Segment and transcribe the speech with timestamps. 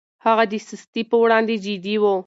[0.25, 2.03] هغه د سستي پر وړاندې جدي و.